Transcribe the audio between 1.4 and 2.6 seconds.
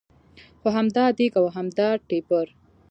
او همدا ټېپر.